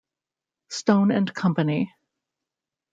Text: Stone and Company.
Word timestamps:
Stone 0.71 1.11
and 1.11 1.31
Company. 1.31 1.93